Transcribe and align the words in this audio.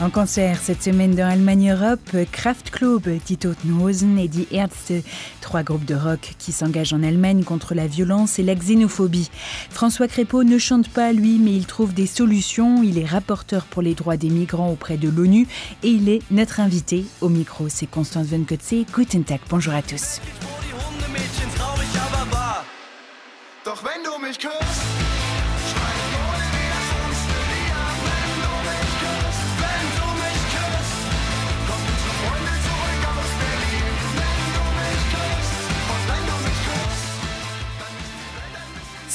En 0.00 0.10
concert 0.10 0.60
cette 0.62 0.82
semaine 0.82 1.16
dans 1.16 1.28
Allemagne 1.28 1.72
Europe, 1.72 2.16
Kraftklub, 2.30 3.08
Tito 3.24 3.52
Tnosen 3.54 4.16
et 4.16 4.28
Die 4.28 4.46
Ärzte, 4.52 4.92
trois 5.40 5.64
groupes 5.64 5.84
de 5.84 5.96
rock 5.96 6.34
qui 6.38 6.52
s'engagent 6.52 6.92
en 6.92 7.02
Allemagne 7.02 7.42
contre 7.42 7.74
la 7.74 7.88
violence 7.88 8.38
et 8.38 8.44
la 8.44 8.54
xénophobie. 8.54 9.28
François 9.70 10.06
Crépeau 10.06 10.44
ne 10.44 10.56
chante 10.56 10.88
pas 10.88 11.12
lui, 11.12 11.40
mais 11.40 11.52
il 11.52 11.66
trouve 11.66 11.94
des 11.94 12.06
solutions. 12.06 12.80
Il 12.84 12.96
est 12.96 13.04
rapporteur 13.04 13.64
pour 13.64 13.82
les 13.82 13.94
droits 13.94 14.16
des 14.16 14.30
migrants 14.30 14.70
auprès 14.70 14.98
de 14.98 15.08
l'ONU 15.08 15.48
et 15.82 15.88
il 15.88 16.08
est 16.08 16.22
notre 16.30 16.60
invité 16.60 17.04
au 17.20 17.28
micro. 17.28 17.68
C'est 17.68 17.90
Constance 17.90 18.28
Venkotze. 18.28 18.86
Guten 18.94 19.24
Tag, 19.24 19.40
bonjour 19.50 19.74
à 19.74 19.82
tous. 19.82 20.20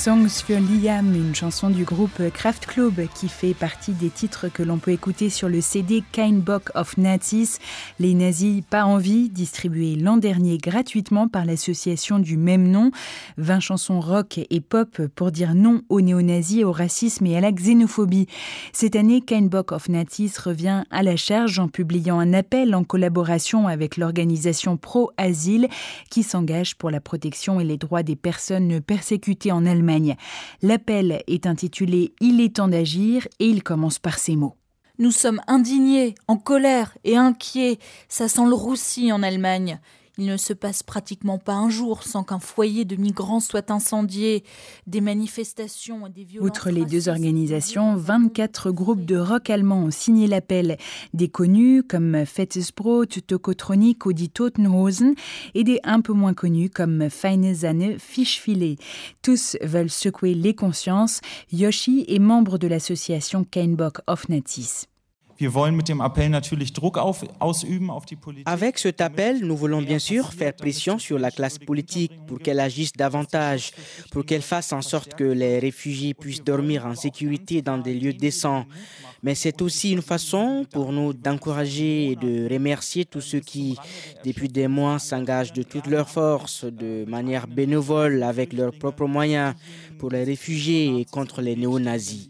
Songs 0.04 0.44
für 0.46 0.60
Liam, 0.60 1.16
une 1.16 1.34
chanson 1.34 1.70
du 1.70 1.86
groupe 1.86 2.30
Kraft 2.34 2.66
Club 2.66 3.08
qui 3.16 3.30
fait 3.30 3.54
partie 3.54 3.94
des 3.94 4.10
titres 4.10 4.50
que 4.50 4.62
l'on 4.62 4.78
peut 4.78 4.92
écouter 4.92 5.30
sur 5.30 5.48
le 5.48 5.62
CD 5.62 6.04
Kind 6.12 6.42
Book 6.44 6.72
of 6.76 6.98
Nazis, 6.98 7.60
les 8.02 8.14
nazis 8.14 8.64
pas 8.70 8.84
en 8.84 8.98
vie, 8.98 9.30
distribué 9.30 9.96
l'an 9.96 10.18
dernier 10.18 10.58
gratuitement 10.58 11.30
par 11.30 11.46
l'association 11.46 12.20
du 12.20 12.36
même 12.36 12.70
nom. 12.70 12.92
20 13.38 13.62
chansons 13.62 14.02
rock 14.02 14.42
et 14.50 14.60
pop 14.60 15.02
pour 15.16 15.32
dire 15.32 15.56
non 15.56 15.84
aux 15.88 16.02
néo-nazis, 16.02 16.66
au 16.66 16.74
racisme 16.74 17.26
et 17.26 17.38
à 17.38 17.40
la 17.40 17.54
xénophobie. 17.54 18.28
Cette 18.74 18.98
année, 18.98 19.22
Kind 19.22 19.50
Book 19.50 19.72
of 19.72 19.88
Nazis 19.88 20.38
revient 20.38 20.84
à 20.92 21.02
la 21.02 21.16
charge 21.16 21.60
en 21.60 21.70
publiant 21.70 22.20
un 22.20 22.34
appel 22.34 22.76
en 22.76 22.84
collaboration 22.84 23.70
avec 23.70 23.96
l'organisation 23.96 24.76
Pro 24.76 25.12
Asile 25.16 25.70
qui 26.10 26.24
s'engage 26.24 26.76
pour 26.76 26.92
la 26.92 27.00
protection 27.00 27.62
et 27.62 27.64
les 27.64 27.78
droits 27.78 28.04
des 28.04 28.18
personnes 28.18 28.82
persécutées 28.82 29.54
en 29.54 29.66
Allemagne. 29.66 29.93
L'appel 30.62 31.24
est 31.28 31.46
intitulé 31.46 32.14
Il 32.22 32.42
est 32.42 32.56
temps 32.56 32.68
d'agir 32.68 33.28
et 33.40 33.48
il 33.48 33.64
commence 33.64 34.00
par 34.00 34.18
ces 34.18 34.36
mots. 34.36 34.56
Nous 35.00 35.12
sommes 35.12 35.42
indignés, 35.48 36.14
en 36.28 36.38
colère 36.38 36.96
et 37.04 37.18
inquiets. 37.18 37.80
Ça 38.10 38.28
sent 38.28 38.46
le 38.46 38.54
roussi 38.54 39.12
en 39.12 39.24
Allemagne. 39.24 39.80
Il 40.20 40.28
ne 40.28 40.38
se 40.38 40.54
passe 40.54 40.84
pratiquement 40.84 41.40
pas 41.40 41.54
un 41.54 41.70
jour 41.70 42.04
sans 42.04 42.24
qu'un 42.24 42.38
foyer 42.38 42.86
de 42.86 42.96
migrants 42.96 43.40
soit 43.40 43.72
incendié. 43.72 44.44
Des 44.86 45.02
manifestations 45.02 46.06
et 46.06 46.10
des 46.12 46.24
violences. 46.24 46.48
Outre 46.48 46.70
les 46.70 46.86
deux 46.86 47.10
organisations, 47.10 47.96
24 47.96 48.70
groupes 48.70 49.06
de 49.06 49.18
rock 49.18 49.50
allemands 49.50 49.86
ont 49.86 49.92
signé 49.92 50.28
l'appel. 50.28 50.78
Des 51.16 51.30
connus 51.30 51.82
comme 51.82 52.28
Fettesbrot, 52.28 53.06
Tokotronic 53.06 54.06
ou 54.06 54.14
Die 54.14 54.30
Totenhosen 54.30 55.16
et 55.56 55.64
des 55.64 55.80
un 55.84 56.02
peu 56.02 56.14
moins 56.14 56.36
connus 56.36 56.70
comme 56.70 57.10
Feine 57.10 57.56
Sahne, 57.56 57.98
Fischfilet. 57.98 58.76
Tous 59.24 59.58
veulent 59.62 59.90
secouer 59.90 60.36
les 60.36 60.54
consciences. 60.54 61.22
Yoshi 61.52 62.06
est 62.08 62.20
membre 62.20 62.60
de 62.60 62.68
l'association 62.68 63.46
Keinbock 63.46 63.98
of 64.06 64.30
Nazis. 64.30 64.88
Avec 68.46 68.78
cet 68.80 69.02
appel, 69.02 69.46
nous 69.46 69.58
voulons 69.58 69.82
bien 69.82 70.00
sûr 70.00 70.32
faire 70.34 70.54
pression 70.54 71.00
sur 71.00 71.20
la 71.20 71.32
classe 71.32 71.58
politique 71.60 72.12
pour 72.28 72.40
qu'elle 72.40 72.60
agisse 72.60 72.94
davantage, 72.94 73.72
pour 74.12 74.26
qu'elle 74.26 74.42
fasse 74.42 74.74
en 74.74 74.82
sorte 74.82 75.16
que 75.16 75.24
les 75.24 75.60
réfugiés 75.60 76.14
puissent 76.14 76.44
dormir 76.44 76.86
en 76.86 76.96
sécurité 76.96 77.62
dans 77.62 77.78
des 77.78 77.94
lieux 77.94 78.14
décents. 78.14 78.66
Mais 79.24 79.36
c'est 79.36 79.62
aussi 79.62 79.92
une 79.92 80.02
façon 80.02 80.66
pour 80.70 80.92
nous 80.92 81.14
d'encourager 81.14 82.12
et 82.12 82.16
de 82.16 82.48
remercier 82.52 83.06
tous 83.06 83.22
ceux 83.22 83.40
qui, 83.40 83.78
depuis 84.26 84.50
des 84.50 84.68
mois, 84.68 85.00
s'engagent 85.00 85.54
de 85.54 85.64
toutes 85.64 85.88
leurs 85.88 86.10
forces, 86.10 86.66
de 86.66 87.06
manière 87.08 87.48
bénévole, 87.48 88.22
avec 88.24 88.52
leurs 88.52 88.74
propres 88.74 89.08
moyens, 89.08 89.56
pour 89.98 90.10
les 90.10 90.26
réfugiés 90.26 91.00
et 91.00 91.06
contre 91.06 91.42
les 91.42 91.56
néo-nazis. 91.56 92.30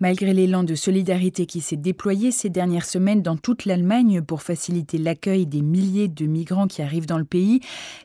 Malgré 0.00 0.34
l'élan 0.34 0.64
de 0.64 0.74
solidarité 0.74 1.46
qui 1.46 1.60
s'est 1.60 1.76
déployé 1.76 2.32
ces 2.32 2.50
dernières 2.50 2.84
semaines 2.84 3.22
dans 3.22 3.36
toute 3.36 3.64
l'Allemagne 3.64 4.22
pour 4.22 4.42
faciliter 4.42 4.98
l'accueil 4.98 5.46
des 5.46 5.62
milliers 5.62 6.08
de 6.08 6.26
migrants 6.26 6.66
qui 6.66 6.82
arrivent 6.82 7.06
dans 7.06 7.16
le 7.16 7.24
pays, 7.24 7.60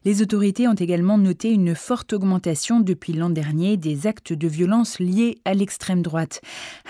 les 0.06 0.22
autorités 0.22 0.68
ont 0.68 0.76
également 0.76 1.18
noté 1.18 1.50
une 1.50 1.74
forte 1.74 2.14
augmentation 2.14 2.80
depuis 2.80 3.14
l'an 3.14 3.32
dernier 3.32 3.76
des 3.76 4.06
actes 4.06 4.34
de 4.34 4.48
violence 4.48 5.00
liés 5.00 5.40
à 5.46 5.56
l'extrême 5.56 6.04
droite. 6.04 6.42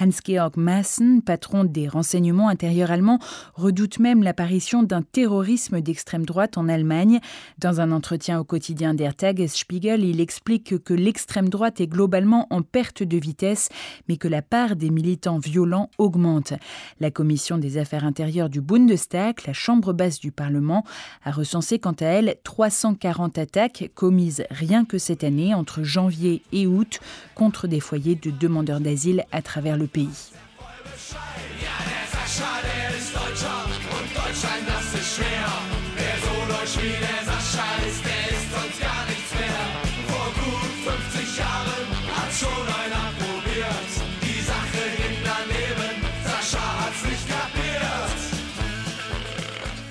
Hans-Georg 0.01 0.57
Maassen, 0.57 1.21
patron 1.21 1.63
des 1.63 1.87
renseignements 1.87 2.49
intérieurs 2.49 2.91
allemands, 2.91 3.19
redoute 3.53 3.99
même 3.99 4.21
l'apparition 4.21 4.83
d'un 4.83 5.01
terrorisme 5.01 5.79
d'extrême 5.79 6.25
droite 6.25 6.57
en 6.57 6.67
Allemagne. 6.67 7.21
Dans 7.57 7.79
un 7.79 7.93
entretien 7.93 8.37
au 8.37 8.43
quotidien 8.43 8.93
Der 8.95 9.15
Tagesspiegel, 9.15 10.03
il 10.03 10.19
explique 10.19 10.83
que 10.83 10.93
l'extrême 10.93 11.47
droite 11.47 11.79
est 11.79 11.87
globalement 11.87 12.47
en 12.49 12.63
perte 12.63 13.01
de 13.01 13.17
vitesse, 13.17 13.69
mais 14.09 14.17
que 14.17 14.27
la 14.27 14.41
part 14.41 14.75
des 14.75 14.88
militants 14.89 15.39
violents 15.39 15.89
augmente. 15.97 16.53
La 16.99 17.11
commission 17.11 17.57
des 17.57 17.77
affaires 17.77 18.03
intérieures 18.03 18.49
du 18.49 18.61
Bundestag, 18.61 19.35
la 19.45 19.53
chambre 19.53 19.93
basse 19.93 20.19
du 20.19 20.31
Parlement, 20.31 20.83
a 21.23 21.31
recensé 21.31 21.79
quant 21.79 21.95
à 21.99 22.05
elle 22.05 22.35
340 22.43 23.37
attaques 23.37 23.91
commises 23.95 24.43
rien 24.49 24.85
que 24.85 24.97
cette 24.97 25.23
année 25.23 25.53
entre 25.53 25.83
janvier 25.83 26.41
et 26.51 26.67
août 26.67 26.99
contre 27.35 27.67
des 27.67 27.79
foyers 27.79 28.15
de 28.15 28.31
demandeurs 28.31 28.79
d'asile 28.79 29.25
à 29.31 29.41
travers 29.41 29.77
le 29.77 29.87
pays. 29.87 30.31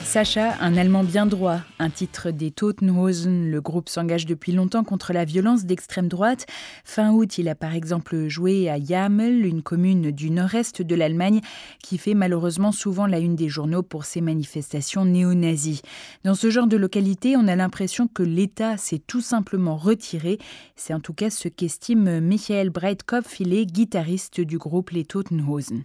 Sacha, 0.09 0.55
un 0.63 0.79
Allemand 0.79 1.05
bien 1.05 1.27
droit, 1.27 1.61
un 1.79 1.91
titre 1.91 2.31
des 2.31 2.51
Totenhosen. 2.51 3.51
Le 3.51 3.61
groupe 3.61 3.91
s'engage 3.91 4.25
depuis 4.25 4.53
longtemps 4.53 4.83
contre 4.83 5.13
la 5.13 5.27
violence 5.27 5.67
d'extrême 5.67 6.09
droite. 6.09 6.47
Fin 6.83 7.13
août, 7.13 7.37
il 7.37 7.47
a 7.47 7.55
par 7.55 7.75
exemple 7.75 8.27
joué 8.27 8.71
à 8.71 8.83
Jamel, 8.83 9.45
une 9.45 9.61
commune 9.61 10.11
du 10.11 10.31
nord-est 10.31 10.81
de 10.81 10.95
l'Allemagne 10.95 11.43
qui 11.83 11.99
fait 11.99 12.15
malheureusement 12.15 12.73
souvent 12.73 13.07
la 13.07 13.19
une 13.19 13.37
des 13.37 13.51
journaux 13.51 13.83
pour 13.83 14.07
ses 14.07 14.23
manifestations 14.23 15.05
néo-nazis. 15.05 15.83
Dans 16.25 16.35
ce 16.35 16.49
genre 16.49 16.69
de 16.69 16.79
localité, 16.79 17.37
on 17.37 17.47
a 17.47 17.55
l'impression 17.55 18.09
que 18.09 18.23
l'État 18.23 18.79
s'est 18.79 19.03
tout 19.07 19.21
simplement 19.21 19.77
retiré. 19.77 20.39
C'est 20.75 20.95
en 20.95 21.01
tout 21.01 21.13
cas 21.13 21.29
ce 21.29 21.49
qu'estime 21.49 22.21
Michael 22.21 22.71
Breitkopf, 22.71 23.41
il 23.41 23.53
est 23.53 23.67
guitariste 23.67 24.41
du 24.41 24.57
groupe 24.57 24.89
Les 24.89 25.05
Totenhosen. 25.05 25.85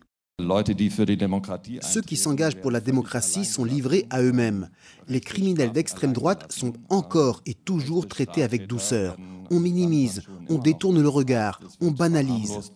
Ceux 1.81 2.01
qui 2.01 2.17
s'engagent 2.17 2.59
pour 2.59 2.71
la 2.71 2.79
démocratie 2.79 3.45
sont 3.45 3.63
livrés 3.63 4.07
à 4.09 4.23
eux-mêmes. 4.23 4.69
Les 5.07 5.19
criminels 5.19 5.71
d'extrême 5.71 6.11
droite 6.11 6.51
sont 6.51 6.73
encore 6.89 7.41
et 7.45 7.53
toujours 7.53 8.07
traités 8.07 8.41
avec 8.41 8.65
douceur. 8.65 9.15
On 9.51 9.59
minimise, 9.59 10.23
on 10.49 10.57
détourne 10.57 10.99
le 10.99 11.07
regard, 11.07 11.59
on 11.81 11.91
banalise. 11.91 12.73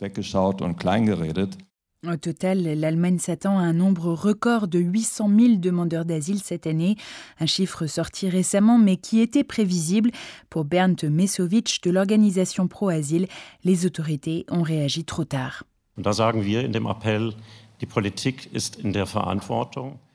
Au 2.08 2.16
total, 2.16 2.62
l'Allemagne 2.62 3.18
s'attend 3.18 3.58
à 3.58 3.64
un 3.64 3.74
nombre 3.74 4.14
record 4.14 4.68
de 4.68 4.78
800 4.78 5.32
000 5.36 5.56
demandeurs 5.56 6.06
d'asile 6.06 6.40
cette 6.40 6.68
année, 6.68 6.96
un 7.40 7.48
chiffre 7.48 7.88
sorti 7.88 8.30
récemment 8.30 8.78
mais 8.78 8.98
qui 8.98 9.20
était 9.20 9.44
prévisible. 9.44 10.12
Pour 10.52 10.64
Bernd 10.64 11.04
Mesowitsch 11.04 11.82
de 11.82 11.90
l'organisation 11.90 12.68
Pro-Asile, 12.68 13.28
les 13.64 13.88
autorités 13.88 14.46
ont 14.52 14.62
réagi 14.62 15.06
trop 15.06 15.26
tard. 15.26 15.64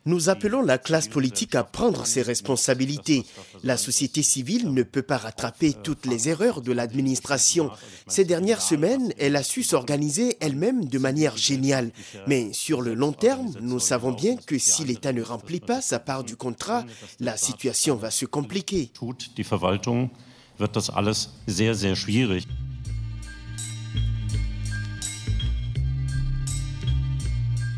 Nous 0.05 0.29
appelons 0.29 0.63
la 0.63 0.79
classe 0.79 1.07
politique 1.07 1.55
à 1.55 1.63
prendre 1.63 2.07
ses 2.07 2.23
responsabilités. 2.23 3.25
La 3.63 3.77
société 3.77 4.23
civile 4.23 4.73
ne 4.73 4.83
peut 4.83 5.03
pas 5.03 5.17
rattraper 5.17 5.75
toutes 5.75 6.07
les 6.07 6.29
erreurs 6.29 6.61
de 6.61 6.73
l'administration. 6.73 7.71
Ces 8.09 8.25
dernières 8.25 8.63
semaines, 8.63 9.13
elle 9.17 9.37
a 9.37 9.45
su 9.45 9.63
s'organiser 9.63 10.37
elle-même 10.41 10.87
de 10.87 10.99
manière 10.99 11.37
géniale. 11.37 11.93
Mais 12.27 12.53
sur 12.53 12.83
le 12.83 12.95
long 12.95 13.13
terme, 13.13 13.53
nous 13.61 13.79
savons 13.79 14.11
bien 14.11 14.35
que 14.37 14.59
si 14.59 14.85
l'État 14.85 15.13
ne 15.13 15.23
remplit 15.23 15.61
pas 15.61 15.81
sa 15.81 16.01
part 16.01 16.25
du 16.25 16.35
contrat, 16.35 16.85
la 17.21 17.37
situation 17.37 17.95
va 17.95 18.11
se 18.11 18.27
compliquer. 18.27 18.91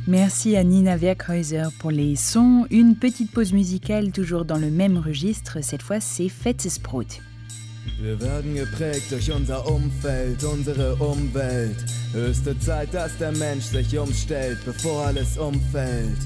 Merci 0.07 0.55
à 0.55 0.65
Nina 0.65 0.99
Werkhäuser 0.99 1.69
pour 1.79 1.91
les 1.91 2.15
sons. 2.15 2.67
Une 2.71 2.95
petite 2.95 3.31
pause 3.31 3.55
musicale, 3.55 4.13
toujours 4.13 4.45
dans 4.45 4.59
le 4.59 4.71
même 4.71 4.99
registre. 4.99 5.59
Cette 5.63 5.81
fois, 5.81 5.99
c'est 5.99 6.29
Fetzesbrot. 6.29 7.23
Wir 8.03 8.21
werden 8.21 8.55
geprägt 8.55 9.11
durch 9.11 9.31
unser 9.33 9.67
Umfeld, 9.67 10.45
unsere 10.45 10.97
Umwelt. 10.97 11.77
Höchste 12.13 12.59
Zeit, 12.59 12.93
dass 12.93 13.17
der 13.17 13.33
Mensch 13.33 13.65
sich 13.65 13.99
umstellt, 13.99 14.59
bevor 14.67 15.07
alles 15.07 15.39
umfällt. 15.39 16.19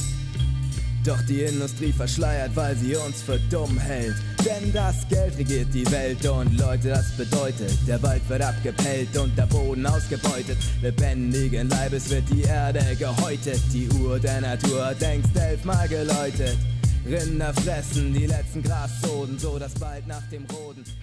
Doch 1.05 1.21
die 1.23 1.43
Industrie 1.43 1.93
verschleiert, 1.93 2.51
weil 2.55 2.77
sie 2.77 2.97
uns 2.97 3.23
für 3.23 3.39
dumm 3.51 3.79
hält. 3.79 4.15
Denn 4.45 4.73
das 4.73 5.07
Geld 5.09 5.37
regiert 5.39 5.69
die 5.73 5.91
Welt 5.91 6.25
und 6.27 6.59
Leute, 6.59 6.89
das 6.89 7.17
bedeutet, 7.17 7.73
der 7.87 8.03
Wald 8.03 8.23
wird 8.29 8.43
abgepellt 8.43 9.17
und 9.17 9.37
der 9.37 9.47
Boden 9.47 9.87
ausgebeutet. 9.87 10.59
Lebendigen 10.83 11.69
Leibes 11.69 12.11
wird 12.11 12.25
die 12.31 12.43
Erde 12.43 12.81
gehäutet. 12.99 13.61
Die 13.73 13.89
Uhr 13.91 14.19
der 14.19 14.41
Natur 14.41 14.95
längst 15.01 15.37
elfmal 15.37 15.89
geläutet. 15.89 16.57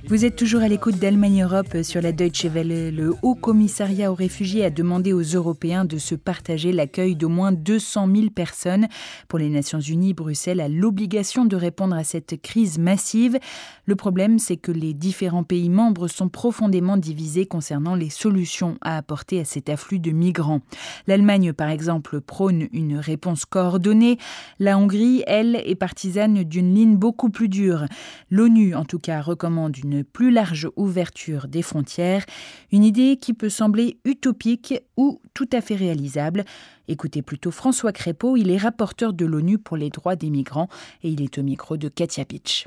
Vous 0.07 0.25
êtes 0.25 0.35
toujours 0.35 0.61
à 0.61 0.67
l'écoute 0.67 0.99
d'Allemagne 0.99 1.43
Europe 1.43 1.77
sur 1.83 2.01
la 2.01 2.11
Deutsche 2.11 2.45
Welle. 2.45 2.93
Le 2.93 3.15
Haut 3.21 3.35
Commissariat 3.35 4.11
aux 4.11 4.15
réfugiés 4.15 4.65
a 4.65 4.69
demandé 4.69 5.13
aux 5.13 5.23
Européens 5.23 5.85
de 5.85 5.97
se 5.97 6.13
partager 6.13 6.71
l'accueil 6.71 7.15
d'au 7.15 7.29
moins 7.29 7.51
200 7.51 8.07
000 8.13 8.29
personnes. 8.29 8.87
Pour 9.27 9.39
les 9.39 9.49
Nations 9.49 9.79
Unies, 9.79 10.13
Bruxelles 10.13 10.61
a 10.61 10.67
l'obligation 10.67 11.45
de 11.45 11.55
répondre 11.55 11.95
à 11.95 12.03
cette 12.03 12.39
crise 12.41 12.77
massive. 12.77 13.39
Le 13.85 13.95
problème, 13.95 14.37
c'est 14.37 14.57
que 14.57 14.71
les 14.71 14.93
différents 14.93 15.43
pays 15.43 15.69
membres 15.69 16.07
sont 16.07 16.29
profondément 16.29 16.97
divisés 16.97 17.45
concernant 17.45 17.95
les 17.95 18.09
solutions 18.09 18.77
à 18.81 18.97
apporter 18.97 19.39
à 19.39 19.45
cet 19.45 19.69
afflux 19.69 19.99
de 19.99 20.11
migrants. 20.11 20.61
L'Allemagne, 21.07 21.53
par 21.53 21.69
exemple, 21.69 22.21
prône 22.21 22.67
une 22.73 22.97
réponse 22.97 23.45
coordonnée. 23.45 24.17
La 24.59 24.77
Hongrie, 24.77 25.23
elle, 25.25 25.55
est 25.55 25.75
partie 25.85 26.13
d'une 26.45 26.73
ligne 26.73 26.97
beaucoup 26.97 27.29
plus 27.29 27.47
dure. 27.47 27.83
L'ONU, 28.31 28.73
en 28.73 28.85
tout 28.85 28.97
cas, 28.97 29.21
recommande 29.21 29.77
une 29.77 30.03
plus 30.03 30.31
large 30.31 30.67
ouverture 30.75 31.47
des 31.47 31.61
frontières, 31.61 32.25
une 32.71 32.83
idée 32.83 33.17
qui 33.21 33.35
peut 33.35 33.49
sembler 33.49 33.97
utopique 34.03 34.73
ou 34.97 35.21
tout 35.35 35.47
à 35.53 35.61
fait 35.61 35.75
réalisable. 35.75 36.43
Écoutez 36.87 37.21
plutôt 37.21 37.51
François 37.51 37.91
Crépeau, 37.91 38.35
il 38.35 38.49
est 38.49 38.57
rapporteur 38.57 39.13
de 39.13 39.27
l'ONU 39.27 39.59
pour 39.59 39.77
les 39.77 39.91
droits 39.91 40.15
des 40.15 40.31
migrants 40.31 40.69
et 41.03 41.09
il 41.09 41.21
est 41.21 41.37
au 41.37 41.43
micro 41.43 41.77
de 41.77 41.87
Katia 41.87 42.25
Pitch. 42.25 42.65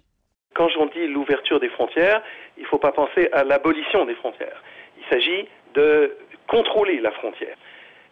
Quand 0.55 0.69
j'en 0.69 0.87
dis 0.87 1.09
l'ouverture 1.09 1.59
des 1.59 1.71
frontières, 1.71 2.23
il 2.57 2.63
ne 2.63 2.69
faut 2.69 2.79
pas 2.79 2.93
penser 2.93 3.31
à 3.33 3.43
l'abolition 3.43 4.07
des 4.07 4.15
frontières. 4.15 4.63
Il 4.97 5.05
s'agit 5.13 5.49
de 5.75 6.17
contrôler 6.47 7.01
la 7.01 7.11
frontière. 7.11 7.57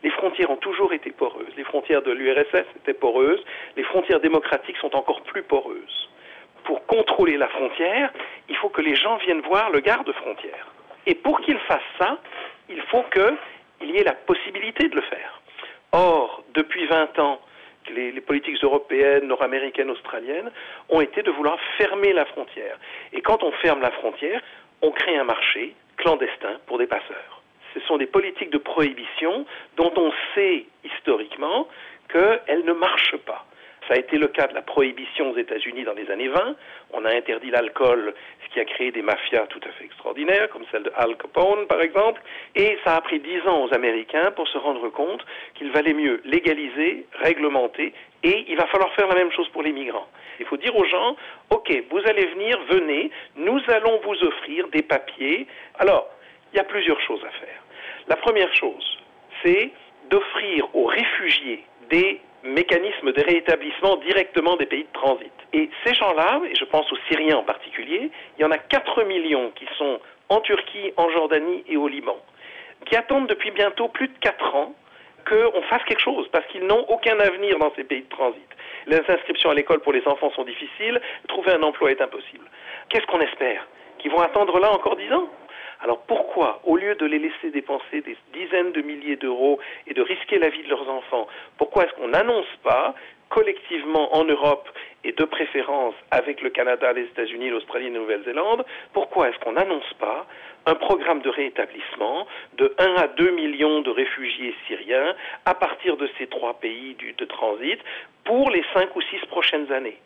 Les 0.07 0.13
frontières 0.13 0.51
ont 0.53 0.63
toujours 0.69 0.93
été 0.93 1.11
poreuses. 1.11 1.53
Les 1.57 1.65
frontières 1.65 2.01
de 2.01 2.13
l'URSS 2.13 2.65
étaient 2.77 2.95
poreuses. 2.95 3.45
Les 3.77 3.83
frontières 3.83 4.21
démocratiques 4.21 4.77
sont 4.77 4.95
encore 4.95 5.21
plus 5.23 5.43
poreuses. 5.43 6.09
Pour 6.63 6.87
contrôler 6.87 7.37
la 7.37 7.49
frontière, 7.49 8.13
il 8.49 8.55
faut 8.59 8.69
que 8.69 8.83
les 8.83 8.95
gens 8.95 9.17
viennent 9.17 9.41
voir 9.41 9.69
le 9.71 9.81
garde-frontière. 9.81 10.69
Et 11.07 11.17
pour 11.17 11.41
qu'ils 11.41 11.59
fassent 11.59 11.95
ça, 11.99 12.19
il 12.69 12.81
faut 12.83 13.03
qu'il 13.13 13.91
y 13.91 13.97
ait 13.97 14.05
la 14.05 14.13
possibilité 14.13 14.89
de 14.89 14.95
le 14.95 15.03
faire. 15.03 15.41
Or, 15.91 16.45
depuis 16.55 16.87
20 16.87 17.19
ans, 17.19 17.41
les, 17.93 18.13
les, 18.13 18.21
politiques 18.21 18.63
européennes, 18.63 19.27
nord-américaines, 19.27 19.91
australiennes 19.91 20.53
ont 20.89 21.01
été 21.01 21.25
de 21.25 21.33
vouloir 21.33 21.59
fermer 21.79 22.13
la 22.13 22.27
frontière. 22.27 22.79
Et 23.13 23.23
quand 23.23 23.43
on 23.43 23.51
ferme 23.51 23.81
la 23.81 23.91
frontière, 23.91 24.41
on 24.83 24.93
crée 24.93 25.17
un 25.17 25.25
marché 25.25 25.75
clandestin 25.97 26.61
pour 26.67 26.79
des 26.79 26.87
passeurs 26.87 27.36
ce 27.77 27.87
sont 27.87 27.99
des 27.99 28.07
politiques 28.07 28.51
de 28.51 28.59
prohibition 28.59 29.45
dont 29.77 29.93
on 29.97 30.13
sait 30.35 30.65
historiquement 30.85 31.69
qu'elles 32.09 32.65
ne 32.65 32.73
marchent 32.73 33.19
pas. 33.27 33.45
Ça 33.87 33.95
a 33.95 33.99
été 33.99 34.17
le 34.17 34.27
cas 34.27 34.49
de 34.49 34.55
la 34.55 34.63
prohibition 34.63 35.31
aux 35.31 35.37
États-Unis 35.37 35.85
dans 35.85 35.93
les 35.93 36.11
années 36.11 36.29
20. 36.29 36.57
On 36.93 37.05
a 37.05 37.11
interdit 37.15 37.51
l'alcool, 37.51 38.15
ce 38.45 38.53
qui 38.53 38.59
a 38.59 38.65
créé 38.65 38.91
des 38.91 39.03
mafias 39.03 39.47
tout 39.47 39.61
à 39.63 39.71
fait 39.73 39.85
extraordinaires, 39.85 40.49
comme 40.51 40.65
celle 40.73 40.83
de 40.83 40.93
Al 40.97 41.17
Capone, 41.17 41.67
par 41.69 41.81
exemple. 41.81 42.21
Et 42.57 42.79
ça 42.85 42.97
a 42.97 43.01
pris 43.01 43.21
dix 43.21 43.41
ans 43.47 43.65
aux 43.65 43.75
Américains 43.75 44.33
pour 44.33 44.49
se 44.49 44.59
rendre 44.59 44.89
compte 44.89 45.25
qu'il 45.55 45.71
valait 45.71 45.93
mieux 45.93 46.21
légaliser, 46.25 47.07
réglementer, 47.21 47.93
et 48.25 48.45
il 48.49 48.57
va 48.57 48.67
falloir 48.67 48.93
faire 48.95 49.07
la 49.07 49.15
même 49.15 49.31
chose 49.31 49.49
pour 49.51 49.63
les 49.63 49.73
migrants. 49.73 50.09
Il 50.41 50.47
faut 50.47 50.57
dire 50.57 50.75
aux 50.75 50.85
gens, 50.85 51.15
OK, 51.51 51.73
vous 51.91 52.01
allez 52.07 52.27
venir, 52.27 52.59
venez, 52.69 53.11
nous 53.37 53.61
allons 53.69 54.01
vous 54.03 54.21
offrir 54.25 54.67
des 54.69 54.83
papiers. 54.83 55.47
Alors, 55.79 56.09
il 56.53 56.57
y 56.57 56.61
a 56.61 56.65
plusieurs 56.65 57.01
choses 57.03 57.25
à 57.25 57.31
faire. 57.31 57.66
La 58.09 58.17
première 58.17 58.55
chose, 58.55 58.99
c'est 59.43 59.71
d'offrir 60.11 60.69
aux 60.75 60.87
réfugiés 60.87 61.65
des 61.91 62.21
mécanismes 62.45 63.13
de 63.13 63.23
réétablissement 63.23 63.97
directement 63.97 64.57
des 64.57 64.67
pays 64.67 64.85
de 64.85 64.93
transit. 64.93 65.33
Et 65.53 65.69
ces 65.85 65.95
gens-là, 65.95 66.41
et 66.49 66.55
je 66.55 66.65
pense 66.65 66.91
aux 66.93 66.99
Syriens 67.09 67.39
en 67.39 67.43
particulier, 67.43 68.11
il 68.39 68.43
y 68.43 68.45
en 68.45 68.53
a 68.53 68.59
4 68.59 69.03
millions 69.05 69.51
qui 69.57 69.67
sont 69.77 70.01
en 70.29 70.41
Turquie, 70.41 70.93
en 70.97 71.11
Jordanie 71.11 71.65
et 71.69 71.77
au 71.77 71.89
Liban, 71.89 72.17
qui 72.85 72.97
attendent 72.97 73.27
depuis 73.27 73.51
bientôt 73.51 73.89
plus 73.89 74.09
de 74.09 74.19
4 74.21 74.55
ans 74.55 74.75
qu'on 75.29 75.63
fasse 75.63 75.83
quelque 75.85 76.03
chose, 76.03 76.29
parce 76.31 76.47
qu'ils 76.47 76.65
n'ont 76.65 76.87
aucun 76.89 77.19
avenir 77.19 77.59
dans 77.59 77.73
ces 77.75 77.83
pays 77.83 78.03
de 78.03 78.09
transit. 78.09 78.49
Les 78.87 79.01
inscriptions 79.09 79.51
à 79.51 79.55
l'école 79.55 79.81
pour 79.81 79.93
les 79.93 80.07
enfants 80.07 80.31
sont 80.31 80.45
difficiles, 80.45 81.01
trouver 81.27 81.53
un 81.53 81.63
emploi 81.65 81.91
est 81.91 82.01
impossible. 82.01 82.45
Qu'est-ce 82.89 83.07
qu'on 83.07 83.21
espère? 83.21 83.67
Qu'ils 83.99 84.13
vont 84.13 84.21
attendre 84.21 84.61
là 84.61 84.71
encore 84.71 84.95
10 84.95 85.13
ans? 85.13 85.29
Alors 85.83 86.03
pourquoi, 86.07 86.61
au 86.65 86.77
lieu 86.77 86.95
de 86.95 87.07
les 87.07 87.19
laisser 87.19 87.51
dépenser 87.51 88.01
des 88.01 88.17
dizaines 88.33 88.73
de 88.73 88.83
milliers 88.83 89.17
d'euros 89.17 89.59
et 89.87 89.95
de 89.95 90.03
risquer 90.03 90.39
la 90.39 90.49
vie 90.49 90.63
de 90.63 90.69
leurs 90.69 90.89
enfants, 90.89 91.27
pourquoi 91.59 91.85
est-ce 91.85 91.95
qu'on 91.95 92.09
n'annonce 92.09 92.47
pas 92.63 92.95
collectivement 93.29 94.15
en 94.17 94.25
Europe 94.25 94.69
et 95.05 95.13
de 95.13 95.25
préférence 95.25 95.95
avec 96.11 96.41
le 96.43 96.51
Canada, 96.51 96.93
les 96.93 97.03
États-Unis, 97.03 97.51
l'Australie 97.51 97.87
et 97.87 97.91
la 97.91 97.99
Nouvelle-Zélande, 97.99 98.65
pourquoi 98.93 99.29
est-ce 99.29 99.39
qu'on 99.41 99.53
n'annonce 99.53 99.93
pas 99.99 100.27
un 100.67 100.75
programme 100.75 101.21
de 101.21 101.31
réétablissement 101.31 102.27
de 102.59 102.75
1 102.79 102.95
à 102.97 103.07
2 103.09 103.31
millions 103.31 103.81
de 103.81 103.91
réfugiés 103.91 104.55
syriens 104.67 105.15
à 105.45 105.55
partir 105.55 105.97
de 105.97 106.09
ces 106.19 106.27
trois 106.27 106.55
pays 106.55 106.97
de 107.17 107.25
transit 107.25 107.79
pour 108.25 108.51
les 108.51 108.65
5 108.75 108.95
ou 108.97 109.01
6 109.01 109.27
prochaines 109.29 109.73
années 109.73 109.99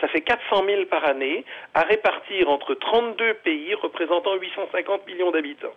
ça 0.00 0.08
fait 0.08 0.20
400 0.20 0.64
000 0.64 0.84
par 0.86 1.04
année 1.04 1.44
à 1.74 1.82
répartir 1.82 2.48
entre 2.48 2.74
32 2.74 3.34
pays 3.34 3.74
représentant 3.74 4.34
850 4.36 5.06
millions 5.06 5.30
d'habitants. 5.30 5.74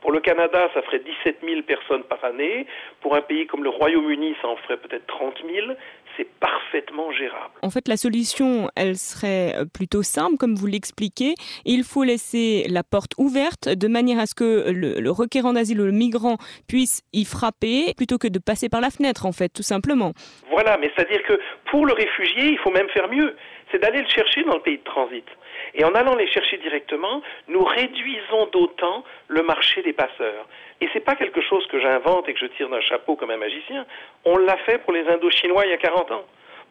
Pour 0.00 0.12
le 0.12 0.20
Canada, 0.20 0.68
ça 0.74 0.82
ferait 0.82 1.00
17 1.00 1.38
000 1.42 1.62
personnes 1.62 2.04
par 2.04 2.22
année. 2.24 2.66
Pour 3.00 3.14
un 3.16 3.22
pays 3.22 3.46
comme 3.46 3.64
le 3.64 3.70
Royaume-Uni, 3.70 4.36
ça 4.42 4.48
en 4.48 4.56
ferait 4.56 4.76
peut-être 4.76 5.06
30 5.06 5.42
000. 5.50 5.66
C'est 6.16 6.28
parfaitement 6.38 7.10
gérable. 7.12 7.54
En 7.62 7.70
fait, 7.70 7.88
la 7.88 7.96
solution, 7.96 8.70
elle 8.76 8.96
serait 8.96 9.54
plutôt 9.72 10.02
simple, 10.02 10.36
comme 10.36 10.54
vous 10.54 10.66
l'expliquez. 10.66 11.34
Il 11.64 11.84
faut 11.84 12.04
laisser 12.04 12.66
la 12.68 12.82
porte 12.82 13.12
ouverte 13.18 13.68
de 13.68 13.88
manière 13.88 14.18
à 14.18 14.26
ce 14.26 14.34
que 14.34 14.70
le, 14.70 15.00
le 15.00 15.10
requérant 15.10 15.52
d'asile 15.52 15.80
ou 15.80 15.84
le 15.84 15.92
migrant 15.92 16.36
puisse 16.68 17.02
y 17.12 17.24
frapper 17.24 17.94
plutôt 17.96 18.18
que 18.18 18.28
de 18.28 18.38
passer 18.38 18.68
par 18.68 18.80
la 18.80 18.90
fenêtre, 18.90 19.26
en 19.26 19.32
fait, 19.32 19.48
tout 19.48 19.62
simplement. 19.62 20.12
Voilà, 20.50 20.76
mais 20.78 20.90
c'est-à-dire 20.94 21.22
que 21.26 21.38
pour 21.70 21.86
le 21.86 21.92
réfugié, 21.92 22.46
il 22.46 22.58
faut 22.58 22.70
même 22.70 22.88
faire 22.90 23.08
mieux 23.08 23.34
c'est 23.70 23.78
d'aller 23.78 24.02
le 24.02 24.08
chercher 24.08 24.42
dans 24.44 24.54
le 24.54 24.60
pays 24.60 24.78
de 24.78 24.84
transit. 24.84 25.26
Et 25.74 25.84
en 25.84 25.94
allant 25.94 26.14
les 26.14 26.26
chercher 26.28 26.58
directement, 26.58 27.22
nous 27.48 27.64
réduisons 27.64 28.46
d'autant 28.52 29.04
le 29.28 29.42
marché 29.42 29.82
des 29.82 29.92
passeurs. 29.92 30.46
Et 30.80 30.88
ce 30.88 30.94
n'est 30.94 31.04
pas 31.04 31.16
quelque 31.16 31.40
chose 31.40 31.66
que 31.68 31.80
j'invente 31.80 32.28
et 32.28 32.34
que 32.34 32.40
je 32.40 32.46
tire 32.46 32.68
d'un 32.68 32.80
chapeau 32.80 33.16
comme 33.16 33.30
un 33.30 33.36
magicien. 33.36 33.86
On 34.24 34.36
l'a 34.36 34.56
fait 34.58 34.78
pour 34.78 34.92
les 34.92 35.06
Indochinois 35.08 35.66
il 35.66 35.70
y 35.70 35.74
a 35.74 35.78
40 35.78 36.10
ans 36.12 36.24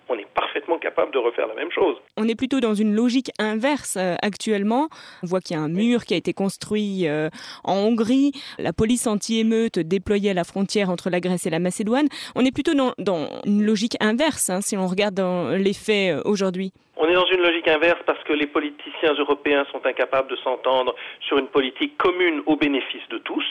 on 0.09 0.17
est 0.17 0.27
parfaitement 0.33 0.77
capable 0.77 1.11
de 1.11 1.17
refaire 1.17 1.47
la 1.47 1.55
même 1.55 1.71
chose. 1.71 1.97
On 2.17 2.27
est 2.27 2.35
plutôt 2.35 2.59
dans 2.59 2.73
une 2.73 2.93
logique 2.93 3.31
inverse 3.39 3.97
euh, 3.97 4.15
actuellement. 4.21 4.89
On 5.23 5.27
voit 5.27 5.39
qu'il 5.39 5.55
y 5.55 5.59
a 5.59 5.63
un 5.63 5.69
mur 5.69 6.05
qui 6.05 6.13
a 6.13 6.17
été 6.17 6.33
construit 6.33 7.07
euh, 7.07 7.29
en 7.63 7.75
Hongrie, 7.75 8.31
la 8.59 8.73
police 8.73 9.07
anti-émeute 9.07 9.79
déployée 9.79 10.31
à 10.31 10.33
la 10.33 10.43
frontière 10.43 10.89
entre 10.89 11.09
la 11.09 11.19
Grèce 11.19 11.45
et 11.45 11.49
la 11.49 11.59
Macédoine. 11.59 12.07
On 12.35 12.45
est 12.45 12.53
plutôt 12.53 12.73
dans, 12.73 12.93
dans 12.97 13.27
une 13.45 13.65
logique 13.65 13.97
inverse 13.99 14.49
hein, 14.49 14.61
si 14.61 14.77
on 14.77 14.87
regarde 14.87 15.15
dans 15.15 15.49
les 15.49 15.73
faits 15.73 16.15
euh, 16.15 16.21
aujourd'hui. 16.25 16.71
On 16.97 17.07
est 17.07 17.13
dans 17.13 17.25
une 17.25 17.41
logique 17.41 17.67
inverse 17.67 17.99
parce 18.05 18.23
que 18.23 18.33
les 18.33 18.47
politiciens 18.47 19.13
européens 19.17 19.65
sont 19.71 19.85
incapables 19.85 20.29
de 20.29 20.35
s'entendre 20.37 20.95
sur 21.21 21.37
une 21.37 21.47
politique 21.47 21.97
commune 21.97 22.43
au 22.45 22.55
bénéfice 22.55 23.07
de 23.09 23.17
tous, 23.17 23.45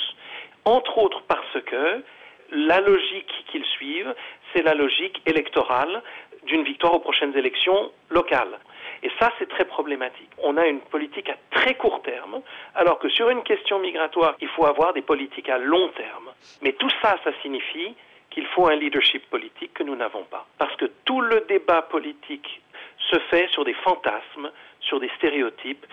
entre 0.65 0.99
autres 0.99 1.23
parce 1.27 1.59
que 1.67 2.03
la 2.53 2.81
logique 2.81 3.33
qu'ils 3.51 3.65
suivent, 3.65 4.15
c'est 4.53 4.63
la 4.63 4.75
logique 4.75 5.21
électorale 5.27 6.03
d'une 6.45 6.65
victoire 6.65 6.95
aux 6.95 7.01
prochaines 7.01 7.37
élections 7.37 7.93
locales. 8.11 8.59
Et 9.03 9.11
ça, 9.19 9.33
c'est 9.39 9.49
très 9.49 9.65
problématique. 9.65 10.31
On 10.39 10.57
a 10.57 10.67
une 10.67 10.81
politique 10.81 11.29
à 11.29 11.37
très 11.51 11.75
court 11.75 12.03
terme, 12.03 12.41
alors 12.75 12.99
que 12.99 13.09
sur 13.09 13.31
une 13.31 13.43
question 13.43 13.79
migratoire, 13.81 14.37
il 14.41 14.49
faut 14.49 14.65
avoir 14.65 14.93
des 14.93 15.03
politiques 15.03 15.49
à 15.49 15.59
long 15.59 15.89
terme. 15.97 16.31
Mais 16.63 16.73
tout 16.73 16.91
ça, 17.01 17.17
ça 17.25 17.31
signifie 17.43 17.95
qu'il 18.31 18.47
faut 18.47 18.67
un 18.67 18.77
leadership 18.77 19.29
politique 19.29 19.75
que 19.75 19.83
nous 19.83 19.97
n'avons 19.97 20.25
pas. 20.25 20.47
Parce 20.59 20.75
que 20.77 20.87
tout 21.05 21.21
le 21.21 21.45
débat 21.49 21.83
politique 21.83 22.63
se 23.11 23.19
fait 23.31 23.49
sur 23.49 23.65
des 23.65 23.75
fantasmes, 23.75 24.51
sur 24.81 25.01
des 25.01 25.11
stéréotypes. 25.17 25.85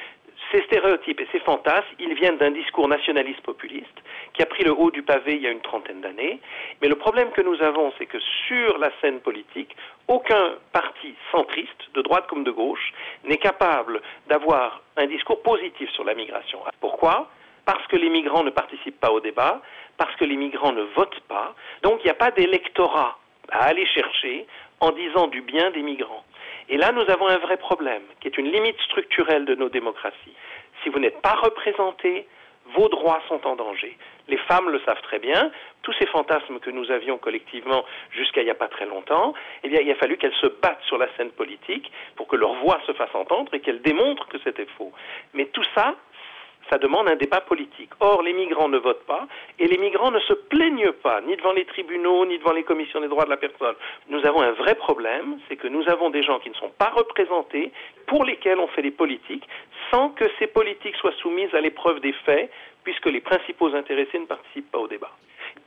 Ces 0.51 0.63
stéréotypes 0.63 1.19
et 1.21 1.27
ces 1.31 1.39
fantasmes, 1.39 1.95
ils 1.99 2.13
viennent 2.15 2.37
d'un 2.37 2.51
discours 2.51 2.87
nationaliste 2.87 3.41
populiste 3.41 3.99
qui 4.33 4.41
a 4.41 4.45
pris 4.45 4.63
le 4.63 4.71
haut 4.71 4.89
du 4.89 5.03
pavé 5.03 5.35
il 5.35 5.41
y 5.41 5.47
a 5.47 5.51
une 5.51 5.61
trentaine 5.61 6.01
d'années. 6.01 6.39
Mais 6.81 6.87
le 6.87 6.95
problème 6.95 7.29
que 7.31 7.41
nous 7.41 7.61
avons, 7.61 7.93
c'est 7.97 8.05
que 8.05 8.19
sur 8.47 8.77
la 8.79 8.89
scène 8.99 9.19
politique, 9.19 9.75
aucun 10.07 10.55
parti 10.71 11.13
centriste, 11.31 11.93
de 11.93 12.01
droite 12.01 12.25
comme 12.27 12.43
de 12.43 12.51
gauche, 12.51 12.93
n'est 13.25 13.37
capable 13.37 14.01
d'avoir 14.27 14.81
un 14.97 15.05
discours 15.05 15.41
positif 15.43 15.89
sur 15.91 16.03
la 16.03 16.15
migration. 16.15 16.59
Pourquoi? 16.79 17.29
Parce 17.65 17.85
que 17.87 17.95
les 17.95 18.09
migrants 18.09 18.43
ne 18.43 18.49
participent 18.49 18.99
pas 18.99 19.11
au 19.11 19.19
débat, 19.19 19.61
parce 19.97 20.15
que 20.15 20.25
les 20.25 20.37
migrants 20.37 20.71
ne 20.71 20.83
votent 20.95 21.21
pas. 21.27 21.53
Donc 21.83 21.99
il 22.01 22.05
n'y 22.05 22.11
a 22.11 22.15
pas 22.15 22.31
d'électorat 22.31 23.19
à 23.51 23.65
aller 23.65 23.85
chercher 23.85 24.47
en 24.79 24.91
disant 24.91 25.27
du 25.27 25.41
bien 25.41 25.69
des 25.71 25.81
migrants. 25.81 26.23
Et 26.69 26.77
là, 26.77 26.91
nous 26.91 27.09
avons 27.09 27.27
un 27.27 27.37
vrai 27.37 27.57
problème, 27.57 28.03
qui 28.21 28.27
est 28.27 28.37
une 28.37 28.51
limite 28.51 28.79
structurelle 28.81 29.45
de 29.45 29.55
nos 29.55 29.69
démocraties. 29.69 30.35
Si 30.83 30.89
vous 30.89 30.99
n'êtes 30.99 31.19
pas 31.21 31.33
représenté, 31.33 32.27
vos 32.75 32.87
droits 32.89 33.21
sont 33.27 33.45
en 33.47 33.55
danger. 33.55 33.97
Les 34.27 34.37
femmes 34.37 34.69
le 34.69 34.79
savent 34.81 35.01
très 35.01 35.17
bien. 35.17 35.51
Tous 35.81 35.93
ces 35.93 36.05
fantasmes 36.05 36.59
que 36.59 36.69
nous 36.69 36.91
avions 36.91 37.17
collectivement 37.17 37.83
jusqu'à 38.11 38.41
il 38.41 38.45
n'y 38.45 38.51
a 38.51 38.55
pas 38.55 38.67
très 38.67 38.85
longtemps, 38.85 39.33
eh 39.63 39.69
bien, 39.69 39.79
il 39.81 39.89
a 39.89 39.95
fallu 39.95 40.17
qu'elles 40.17 40.35
se 40.35 40.45
battent 40.45 40.83
sur 40.83 40.99
la 40.99 41.07
scène 41.17 41.31
politique 41.31 41.91
pour 42.15 42.27
que 42.27 42.35
leur 42.35 42.53
voix 42.55 42.79
se 42.85 42.93
fasse 42.93 43.13
entendre 43.15 43.51
et 43.53 43.61
qu'elles 43.61 43.81
démontrent 43.81 44.27
que 44.27 44.37
c'était 44.43 44.67
faux. 44.77 44.91
Mais 45.33 45.45
tout 45.45 45.65
ça, 45.73 45.95
ça 46.69 46.77
demande 46.77 47.09
un 47.09 47.15
débat 47.15 47.41
politique. 47.41 47.89
Or, 47.99 48.21
les 48.21 48.33
migrants 48.33 48.69
ne 48.69 48.77
votent 48.77 49.05
pas 49.05 49.27
et 49.57 49.67
les 49.67 49.77
migrants 49.77 50.11
ne 50.11 50.19
se 50.19 50.33
plaignent 50.33 50.91
pas, 50.91 51.21
ni 51.21 51.35
devant 51.35 51.53
les 51.53 51.65
tribunaux, 51.65 52.25
ni 52.25 52.37
devant 52.37 52.53
les 52.53 52.63
commissions 52.63 53.01
des 53.01 53.07
droits 53.07 53.25
de 53.25 53.29
la 53.29 53.37
personne. 53.37 53.75
Nous 54.09 54.25
avons 54.25 54.41
un 54.41 54.51
vrai 54.51 54.75
problème, 54.75 55.39
c'est 55.47 55.55
que 55.55 55.67
nous 55.67 55.87
avons 55.89 56.09
des 56.09 56.23
gens 56.23 56.39
qui 56.39 56.49
ne 56.49 56.55
sont 56.55 56.71
pas 56.77 56.91
représentés, 56.95 57.71
pour 58.07 58.23
lesquels 58.23 58.59
on 58.59 58.67
fait 58.67 58.81
des 58.81 58.91
politiques, 58.91 59.47
sans 59.91 60.09
que 60.09 60.25
ces 60.39 60.47
politiques 60.47 60.95
soient 60.95 61.13
soumises 61.21 61.53
à 61.53 61.61
l'épreuve 61.61 61.99
des 61.99 62.13
faits, 62.25 62.51
puisque 62.83 63.05
les 63.05 63.21
principaux 63.21 63.73
intéressés 63.75 64.19
ne 64.19 64.25
participent 64.25 64.71
pas 64.71 64.79
au 64.79 64.87
débat. 64.87 65.11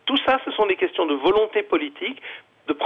Tout 0.07 0.17
ça, 0.27 0.41
ce 0.45 0.51
sont 0.53 0.67
des 0.67 0.77
questions 0.77 1.07
de 1.07 1.15
volonté 1.15 1.63
politique 1.63 2.21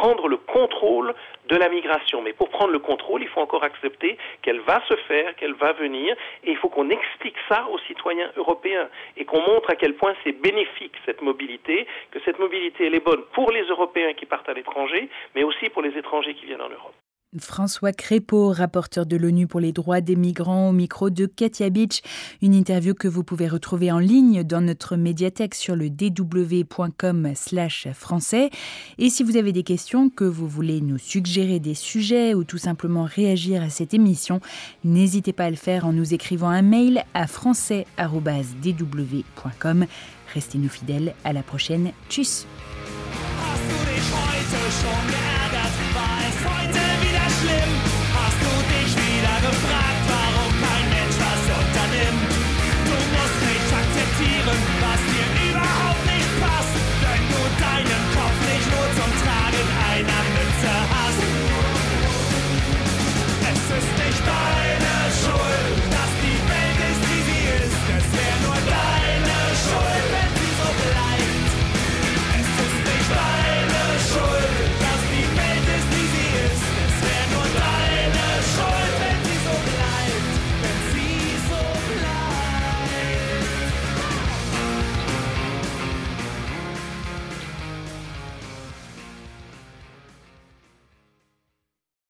prendre 0.06 0.28
le 0.28 0.36
contrôle 0.36 1.14
de 1.48 1.56
la 1.56 1.68
migration. 1.68 2.22
Mais 2.22 2.32
pour 2.32 2.48
prendre 2.48 2.72
le 2.72 2.78
contrôle, 2.78 3.22
il 3.22 3.28
faut 3.28 3.40
encore 3.40 3.64
accepter 3.64 4.16
qu'elle 4.42 4.60
va 4.60 4.80
se 4.86 4.94
faire, 5.08 5.34
qu'elle 5.34 5.54
va 5.54 5.72
venir, 5.72 6.14
et 6.44 6.52
il 6.52 6.56
faut 6.58 6.68
qu'on 6.68 6.90
explique 6.90 7.34
ça 7.48 7.66
aux 7.72 7.78
citoyens 7.80 8.30
européens 8.36 8.88
et 9.16 9.25
qu'on 9.25 9.40
montre 9.40 9.70
à 9.70 9.75
quel 9.75 9.94
point 9.94 10.14
c'est 10.22 10.40
bénéfique 10.40 10.94
cette 11.04 11.22
mobilité, 11.22 11.88
que 12.12 12.20
cette 12.25 12.38
mobilité 12.38 12.86
est 12.86 13.04
bonne 13.04 13.22
pour 13.32 13.50
les 13.50 13.64
Européens 13.64 14.12
qui 14.12 14.26
partent 14.26 14.48
à 14.48 14.54
l'étranger, 14.54 15.08
mais 15.34 15.42
aussi 15.42 15.70
pour 15.70 15.82
les 15.82 15.96
étrangers 15.98 16.34
qui 16.34 16.46
viennent 16.46 16.62
en 16.62 16.68
Europe. 16.68 16.94
François 17.40 17.92
Crépeau, 17.92 18.50
rapporteur 18.50 19.06
de 19.06 19.16
l'ONU 19.16 19.46
pour 19.46 19.60
les 19.60 19.72
droits 19.72 20.00
des 20.00 20.16
migrants 20.16 20.70
au 20.70 20.72
micro 20.72 21.10
de 21.10 21.26
Katia 21.26 21.70
Beach. 21.70 22.00
Une 22.42 22.54
interview 22.54 22.94
que 22.94 23.08
vous 23.08 23.24
pouvez 23.24 23.48
retrouver 23.48 23.90
en 23.92 23.98
ligne 23.98 24.44
dans 24.44 24.60
notre 24.60 24.96
médiathèque 24.96 25.54
sur 25.54 25.76
le 25.76 25.90
dw.com 25.90 27.32
slash 27.34 27.88
français. 27.92 28.50
Et 28.98 29.10
si 29.10 29.22
vous 29.22 29.36
avez 29.36 29.52
des 29.52 29.62
questions, 29.62 30.10
que 30.10 30.24
vous 30.24 30.48
voulez 30.48 30.80
nous 30.80 30.98
suggérer 30.98 31.60
des 31.60 31.74
sujets 31.74 32.34
ou 32.34 32.44
tout 32.44 32.58
simplement 32.58 33.04
réagir 33.04 33.62
à 33.62 33.70
cette 33.70 33.94
émission, 33.94 34.40
n'hésitez 34.84 35.32
pas 35.32 35.44
à 35.44 35.50
le 35.50 35.56
faire 35.56 35.86
en 35.86 35.92
nous 35.92 36.14
écrivant 36.14 36.48
un 36.48 36.62
mail 36.62 37.04
à 37.14 37.26
français.dw.com. 37.26 39.86
Restez-nous 40.34 40.68
fidèles. 40.68 41.14
À 41.24 41.32
la 41.32 41.42
prochaine. 41.42 41.92
Tchuss! 42.08 42.46